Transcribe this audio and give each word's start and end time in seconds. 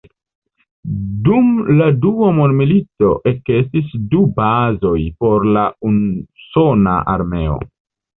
Dum 1.25 1.49
la 1.81 1.89
dua 2.05 2.29
mondmilito 2.37 3.09
ekestis 3.31 3.91
du 4.13 4.21
bazoj 4.39 4.95
por 5.25 5.45
la 5.59 5.67
usona 5.91 6.95
armeo. 7.15 7.59